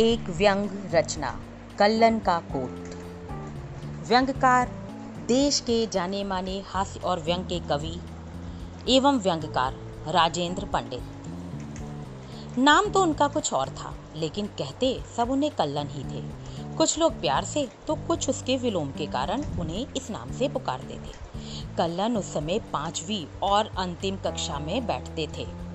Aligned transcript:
एक 0.00 0.30
व्यंग 0.30 0.70
रचना, 0.94 1.40
कल्लन 1.78 2.18
का 2.18 2.38
कोट। 2.38 2.94
व्यंगकार, 4.08 4.68
देश 5.28 5.60
के 5.60 5.86
जाने 5.86 6.24
माने 6.24 6.62
हास्य 6.66 7.00
और 7.00 7.20
व्यंग 7.20 7.44
के 7.44 7.60
कवि 7.60 8.00
एवं 8.88 9.18
व्यंगकार 9.18 9.72
राजेंद्र 10.08 10.64
पंडित। 10.64 11.02
नाम 12.58 12.88
तो 12.88 13.02
उनका 13.02 13.28
कुछ 13.28 13.52
और 13.52 13.68
था, 13.68 13.94
लेकिन 14.16 14.46
कहते 14.46 15.02
सब 15.16 15.30
उन्हें 15.30 15.52
कल्लन 15.52 15.86
ही 15.86 16.04
थे। 16.04 16.22
कुछ 16.76 16.98
लोग 16.98 17.20
प्यार 17.20 17.44
से 17.44 17.68
तो 17.86 17.94
कुछ 17.94 18.28
उसके 18.28 18.56
विलोम 18.56 18.90
के 18.90 19.06
कारण 19.06 19.42
उन्हें 19.60 19.86
इस 19.96 20.10
नाम 20.10 20.32
से 20.32 20.48
पुकारते 20.48 20.94
थे। 20.94 21.14
कल्लन 21.76 22.16
उस 22.16 22.34
समय 22.34 22.58
पांचवी 22.58 23.28
और 23.42 23.66
अंतिम 23.78 24.16
कक्षा 24.16 24.58
में 24.58 24.86
बैठते 24.86 25.28
थे। 25.36 25.69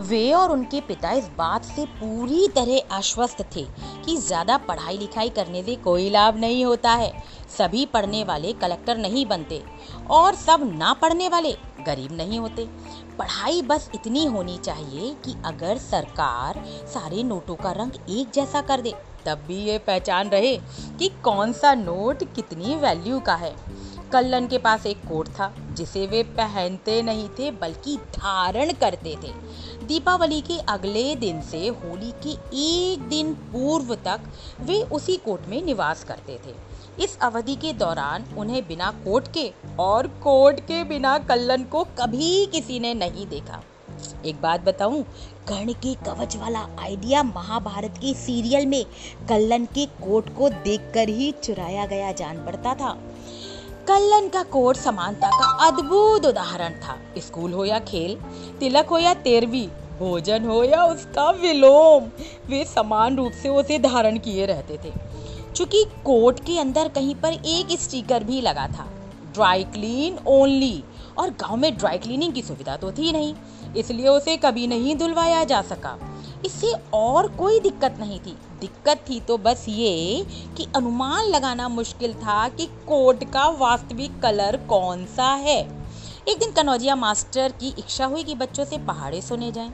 वे 0.00 0.32
और 0.32 0.52
उनके 0.52 0.80
पिता 0.80 1.10
इस 1.12 1.28
बात 1.28 1.64
से 1.64 1.84
पूरी 1.92 2.46
तरह 2.48 2.94
आश्वस्त 2.94 3.40
थे 3.56 3.62
कि 4.04 4.16
ज़्यादा 4.16 4.56
पढ़ाई 4.58 4.98
लिखाई 4.98 5.28
करने 5.28 5.62
से 5.62 5.74
कोई 5.76 6.08
लाभ 6.10 6.36
नहीं 6.36 6.64
होता 6.64 6.92
है। 6.92 7.12
सभी 7.48 7.84
पढ़ने 7.86 8.22
वाले 8.24 8.52
कलेक्टर 8.52 8.96
नहीं 8.96 9.24
बनते 9.26 9.62
और 10.10 10.34
सब 10.34 10.70
ना 10.74 10.92
पढ़ने 10.92 11.28
वाले 11.28 11.52
गरीब 11.86 12.12
नहीं 12.12 12.38
होते। 12.38 12.66
पढ़ाई 13.18 13.62
बस 13.62 13.90
इतनी 13.94 14.24
होनी 14.26 14.56
चाहिए 14.58 15.14
कि 15.24 15.34
अगर 15.44 15.78
सरकार 15.78 16.62
सारे 16.94 17.22
नोटों 17.22 17.54
का 17.54 17.72
रंग 17.72 17.92
एक 18.10 18.30
जैसा 18.34 18.60
कर 18.60 18.80
दे, 18.80 18.94
तब 19.26 19.44
भी 19.46 19.56
ये 19.56 19.78
पहचान 19.78 20.28
रहे 20.28 20.56
कि 20.98 21.08
कौन 21.24 21.52
सा 21.52 21.74
नोट 21.74 22.24
कितनी 22.34 22.76
वैल्यू 22.76 23.20
का 23.20 23.34
है। 23.34 23.54
कल्लन 24.12 24.46
के 24.46 24.58
पास 24.58 24.86
एक 24.86 24.98
कोट 24.98 25.28
था, 25.28 25.52
जिसे 25.72 26.06
वे 26.06 26.22
पहनते 26.36 27.00
नहीं 27.02 27.28
थे, 27.28 27.50
बल्कि 27.50 27.96
धारण 28.14 28.72
करते 28.72 29.16
थे। 29.22 29.32
दीपावली 29.88 30.40
के 30.40 30.58
अगले 30.68 31.14
दिन 31.16 31.40
से 31.40 31.68
होली 31.68 32.12
के 32.26 32.32
एक 32.62 33.02
दिन 33.08 33.32
पूर्व 33.34 33.94
तक 33.94 34.20
वे 34.60 34.82
उसी 34.92 35.16
कोट 35.16 35.46
में 35.48 35.62
निवास 35.62 36.04
करते 36.04 36.38
थे। 36.46 36.54
इस 37.04 37.18
अवधि 37.18 37.54
के 37.54 37.72
दौरान 37.72 38.24
उन्हें 38.38 38.66
बिना 38.68 38.90
कोट 39.04 39.28
के 39.28 39.52
और 39.78 40.06
कोट 40.06 40.60
के 40.60 40.84
बिना 40.84 41.18
कल्लन 41.18 41.64
को 41.64 41.84
कभी 42.00 42.46
किसी 42.46 42.80
ने 42.80 42.94
नहीं 42.94 43.26
देखा। 43.26 43.62
एक 44.26 44.40
बात 44.40 44.60
बताऊँ, 44.60 45.02
कर्ण 45.48 45.72
के 45.72 45.94
कवच 45.94 46.36
वाला 46.36 46.66
आइडिया 46.78 47.22
महाभारत 47.22 47.94
के 47.96 48.14
सीरियल 48.14 48.66
में 48.66 48.84
कल्लन 49.28 49.64
के 49.64 49.86
कोट 49.86 50.34
को 50.36 50.48
देखकर 50.48 51.08
ही 51.08 51.30
चुराया 51.44 51.86
गया 51.86 52.12
जान 52.12 52.44
पड़ता 52.46 52.74
था। 52.74 52.98
कल्लन 53.88 54.28
का 54.28 54.42
कोट 54.42 54.76
समानता 54.76 55.28
का 55.30 55.46
अद्भुत 55.66 56.26
उदाहरण 56.26 56.72
था। 56.80 56.96
स्कूल 57.18 57.52
हो 57.52 57.64
या 57.64 57.78
खेल, 57.80 58.16
तिलक 58.60 58.88
हो 58.88 58.98
या 58.98 59.14
तेरवी, 59.16 59.64
भोजन 59.98 60.44
हो 60.44 60.62
या 60.64 60.84
उसका 60.84 61.30
विलोम, 61.30 62.10
वे 62.48 62.64
समान 62.64 63.16
रूप 63.16 63.32
से 63.32 63.48
उसे 63.48 63.78
धारण 63.78 64.18
किए 64.18 64.46
रहते 64.46 64.78
थे। 64.84 64.92
चूँकि 65.56 65.84
कोट 66.04 66.40
के 66.40 66.58
अंदर 66.58 66.88
कहीं 66.88 67.14
पर 67.14 67.32
एक 67.32 67.78
स्टिकर 67.80 68.24
भी 68.24 68.40
लगा 68.40 68.66
था, 68.68 68.86
ड्राई 69.34 69.64
क्लीन 69.64 70.18
ओनली, 70.26 70.82
और 71.18 71.30
गाँव 71.40 71.56
में 71.56 71.76
ड्राई 71.76 71.98
क्लीनिंग 71.98 72.32
की 72.32 72.42
सुविधा 72.42 72.76
तो 72.76 72.92
थी 72.92 73.12
नहीं, 73.12 73.34
इसलिए 73.76 74.08
उसे 74.08 74.36
कभी 74.36 74.66
नहीं 74.66 74.96
धुलवाया 74.96 75.42
जा 75.44 75.62
सका। 75.62 75.98
इससे 76.46 76.72
और 76.94 77.28
कोई 77.28 77.60
दिक्कत 77.60 77.96
नहीं 78.00 78.18
थी। 78.20 78.36
दिक्कत 78.60 79.04
थी 79.10 79.20
तो 79.20 79.38
बस 79.38 79.64
ये 79.68 80.26
कि 80.56 80.66
अनुमान 80.76 81.26
लगाना 81.26 81.68
मुश्किल 81.68 82.14
था 82.14 82.48
कि 82.48 82.66
कोट 82.88 83.24
का 83.24 83.48
वास्तविक 83.48 84.20
कलर 84.22 84.56
कौन 84.68 85.04
सा 85.06 85.28
है। 85.36 85.58
एक 86.28 86.38
दिन 86.38 86.52
कनौजिया 86.52 86.96
मास्टर 86.96 87.52
की 87.52 87.68
इच्छा 87.78 88.06
हुई 88.06 88.24
कि 88.24 88.34
बच्चों 88.34 88.64
से 88.64 88.78
पहाड़े 88.78 89.20
सुने 89.20 89.52
जाएँ। 89.52 89.72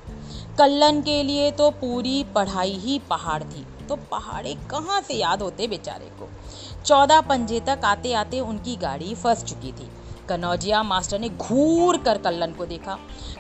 कल्लन 0.59 1.01
के 1.03 1.23
लिए 1.23 1.51
तो 1.51 1.71
पूरी 1.71 2.23
पढ़ाई 2.25 2.73
ही 2.73 2.99
पहाड़ 3.11 3.43
थी। 3.43 3.67
तो 3.89 3.97
पहाड़े 4.11 4.55
कहाँ 4.71 5.01
से 5.01 5.15
याद 5.15 5.43
होते 5.43 5.67
बेचारे 5.67 6.11
को? 6.21 6.29
चौदह 6.85 7.21
पंजे 7.21 7.61
तक 7.61 7.81
आते 7.85 8.13
आते 8.13 8.41
उनकी 8.41 8.77
गाड़ी 8.77 9.15
फंस 9.15 9.45
चुकी 9.45 9.73
थी। 9.73 9.89
कनौजिया 10.29 10.83
मास्टर 10.83 11.19
ने 11.19 11.29
घूर 11.29 11.97
कर 11.99 12.19
कल्लन 12.19 12.53
को 12.53 12.67
देखा। 12.67 12.99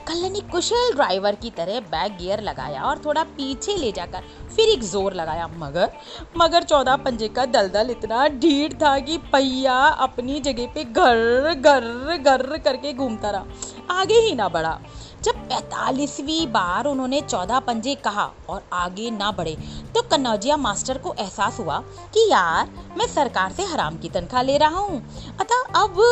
कल्लन 0.08 0.32
ने 0.32 0.40
कुशल 0.50 0.92
ड्राइवर 0.94 1.34
की 1.34 1.50
तरह 1.50 1.80
बैक 1.90 2.16
गियर 2.18 2.40
लगाया 2.42 2.82
और 2.82 2.98
थोड़ा 3.04 3.22
पीछे 3.36 3.76
ले 3.76 3.92
जाकर 3.92 4.22
फिर 4.56 4.68
एक 4.68 4.82
ज़ोर 4.84 5.14
लगाया। 5.14 5.46
मगर 5.56 5.90
मगर 6.36 6.62
चौदह 6.62 6.96
पंजे 6.96 7.28
का 7.28 7.44
दलदल 7.46 7.90
इतना 7.90 8.26
ढीठ 8.30 8.74
था 8.82 8.98
कि 8.98 9.18
पहिया 9.32 9.78
अपनी 10.02 10.40
जगह 10.40 10.66
पे 10.74 10.84
घर 10.84 11.54
घर 11.54 12.16
घर 12.18 12.58
करके 12.58 12.92
घूमता 12.92 13.30
रहा। 13.30 14.00
आगे 14.00 14.18
ही 14.18 14.34
ना 14.34 14.48
बढ़ा। 14.48 14.78
जब 15.24 15.36
पैतालीसवीं 15.48 16.46
बार 16.46 16.86
उन्होंने 16.86 17.20
चौदह 17.20 17.58
पंजे 17.58 17.94
कहा 17.94 18.24
और 18.48 18.62
आगे 18.72 19.10
ना 19.10 19.30
बढ़े 19.32 19.56
तो 19.94 20.02
कन्नौजिया 20.02 20.56
मास्टर 20.56 20.98
को 20.98 21.14
एहसास 21.18 21.58
हुआ 21.60 21.78
कि 22.14 22.28
यार, 22.30 22.68
मैं 22.98 23.06
सरकार 23.06 23.52
से 23.52 23.64
हराम 23.64 23.96
की 23.98 24.08
तनख्वाह 24.08 24.42
ले 24.42 24.58
रहा 24.58 24.78
हूँ। 24.78 25.02
अतः 25.40 25.80
अब 25.82 26.02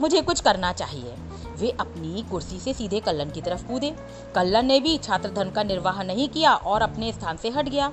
मुझे 0.00 0.20
कुछ 0.20 0.40
करना 0.40 0.72
चाहिए। 0.72 1.14
वे 1.60 1.70
अपनी 1.80 2.24
कुर्सी 2.30 2.58
से 2.58 2.72
सीधे 2.72 3.00
कल्लन 3.00 3.30
की 3.30 3.40
तरफ़ 3.40 3.66
कूदे। 3.66 3.90
कल्लन 4.34 4.66
ने 4.66 4.78
भी 4.80 4.96
छात्र 4.98 5.30
धन 5.30 5.50
का 5.50 5.62
निर्वाह 5.62 6.02
नहीं 6.02 6.28
किया 6.28 6.54
और 6.54 6.82
अपने 6.82 7.12
स्थान 7.12 7.36
से 7.36 7.50
हट 7.50 7.68
गया। 7.68 7.88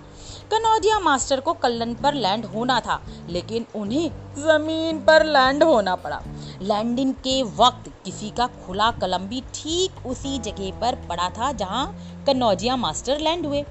कनौजिया 0.52 1.00
मास्टर 1.00 1.40
को 1.40 1.54
कल्लन 1.54 1.94
पर 1.94 2.14
लैंड 2.14 2.46
होना 2.46 2.80
था, 2.80 3.02
लेकिन 3.30 3.66
उन्हें 3.76 4.10
ज़मीन 4.38 5.00
पर 5.00 5.26
लैंड 5.26 5.64
होना 5.64 5.96
पड़ा। 5.96 6.22
लैंडिंग 6.62 7.14
के 7.14 7.42
वक्त 7.44 7.92
किसी 8.08 8.30
का 8.30 8.46
खुला 8.58 8.90
कलम 9.02 9.24
भी 9.28 9.42
ठीक 9.54 10.06
उसी 10.08 10.38
जगह 10.40 10.80
पर 10.82 10.96
पड़ा 11.10 11.30
था 11.30 11.52
जहाँ 11.54 11.86
कन्नौजिया 12.28 12.76
मास्टर 12.78 13.20
लैंड 13.20 13.46
हुए। 13.46 13.62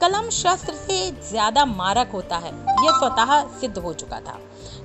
कलम 0.00 0.28
शस्त्र 0.30 0.72
से 0.74 1.10
ज़्यादा 1.28 1.64
मारक 1.66 2.10
होता 2.12 2.36
है, 2.36 2.50
यह 2.84 2.98
स्वतः 2.98 3.58
सिद्ध 3.60 3.78
हो 3.78 3.92
चुका 3.94 4.18
था। 4.20 4.38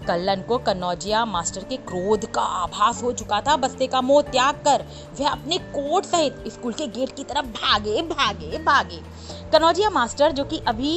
कल्लन 0.07 0.41
को 0.41 0.57
कन्नौजिया 0.59 1.23
मास्टर 1.25 1.63
के 1.63 1.77
क्रोध 1.79 2.25
का 2.31 2.41
आभास 2.41 3.01
हो 3.03 3.11
चुका 3.13 3.41
था। 3.41 3.55
बस्ते 3.57 3.87
का 3.87 4.01
मोह 4.01 4.21
त्याग 4.23 4.61
कर 4.65 4.85
वह 5.19 5.29
अपने 5.29 5.57
कोट 5.75 6.05
सहित 6.05 6.43
स्कूल 6.47 6.73
के 6.73 6.87
गेट 6.89 7.15
की 7.15 7.23
तरफ़ 7.23 7.45
भागे 7.57 8.01
भागे 8.07 8.63
भागे। 8.63 9.01
कन्नौजिया 9.51 9.89
मास्टर 9.89 10.31
जो 10.31 10.43
कि 10.43 10.61
अभी 10.67 10.95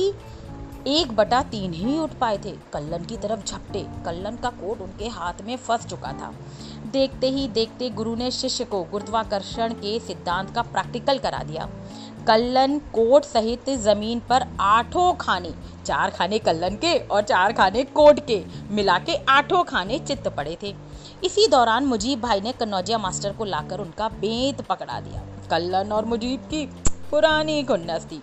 एक 0.87 1.13
बटा 1.13 1.43
तीन 1.43 1.73
ही 1.73 1.99
उठ 1.99 2.11
पाए 2.11 2.39
थे। 2.39 2.51
कल्लन 2.73 3.05
की 3.05 3.17
तरफ़ 3.17 3.45
झपटे। 3.47 3.87
कल्लन 4.05 4.37
का 4.37 4.51
कोट 4.51 4.81
उनके 4.81 5.09
हाथ 5.09 5.41
में 5.43 5.57
फंस 5.57 5.87
चुका 5.87 6.13
था। 6.13 6.33
देखते 6.87 7.29
ही 7.29 7.49
देखते 7.49 7.89
गुरु 7.91 8.15
ने 8.15 8.31
शिष्य 8.31 8.65
को 8.65 8.83
गुरुत्वाकर्षण 8.85 9.73
के 9.73 9.99
सिद्धांत 10.01 10.51
का 10.51 10.63
प्रैक्टिकल 10.63 11.19
करा 11.19 11.39
दिया। 11.39 11.69
कल्लन 12.27 12.79
कोट 12.79 13.25
सहित 13.25 13.71
ज़मीन 13.71 14.21
पर 14.21 14.47
आठों 14.61 15.13
खाने, 15.15 15.55
चार 15.87 16.11
खाने 16.11 16.39
कल्लन 16.39 16.75
के 16.75 16.99
और 16.99 17.23
चार 17.23 17.53
खाने 17.53 17.85
कोट 17.85 18.27
के, 18.27 18.45
मिला 18.71 18.99
के 18.99 19.15
आठों 19.29 19.65
खाने 19.65 19.99
चित्त 19.99 20.29
पड़े 20.29 20.59
थे। 20.63 20.75
इसी 21.25 21.49
दौरान 21.49 21.85
मुजीब 21.85 22.21
भाई 22.21 22.41
ने 22.41 22.53
कन्नौजिया 22.53 22.99
मास्टर 22.99 23.33
को 23.33 23.45
लाकर 23.45 23.81
उनका 23.81 24.09
बेत 24.09 24.61
पकड़ा 24.61 25.01
दिया। 25.01 25.49
कल्लन 25.51 25.93
और 25.93 26.05
मुजीब 26.05 26.41
की 26.41 26.67
पुरानी 27.11 27.63
खुन्नस 27.63 28.05
थी। 28.05 28.23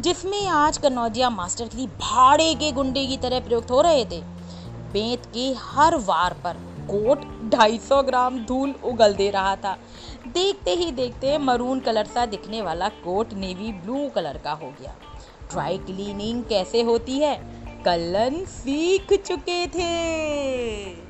जिसमें 0.00 0.46
आज 0.46 0.78
कन्नौजिया 0.78 1.30
मास्टर 1.30 1.64
की 1.64 1.86
भाड़े 1.86 2.54
के 2.54 2.72
गुंडे 2.72 3.06
की 3.06 3.16
तरह 3.16 3.40
प्रयुक्त 3.40 3.70
हो 3.70 3.80
रहे 3.80 4.04
थे। 4.04 4.20
बेत 4.92 5.22
के 5.26 5.54
हर 5.58 5.96
वार 5.96 6.32
पर 6.44 6.52
कोट 6.90 7.24
250 7.24 8.02
ग्राम 8.02 8.38
धूल 8.38 8.74
उगल 8.84 9.14
दे 9.14 9.30
रहा 9.30 9.56
था। 9.56 9.78
देखते 10.26 10.70
ही 10.70 10.90
देखते 10.90 11.38
मरून 11.38 11.80
कलर 11.80 12.06
सा 12.06 12.26
दिखने 12.26 12.62
वाला 12.62 12.88
कोट 12.88 13.32
नेवी 13.32 13.72
ब्लू 13.72 14.08
कलर 14.14 14.38
का 14.38 14.52
हो 14.52 14.74
गया। 14.80 14.94
ड्राई 15.50 15.78
क्लीनिंग 15.78 16.44
कैसे 16.44 16.82
होती 16.82 17.18
है? 17.18 17.34
कलन 17.84 18.44
सीख 18.44 19.12
चुके 19.12 19.66
थे। 19.66 21.07